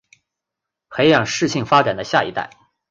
[0.89, 2.49] 培养适性发展的下一代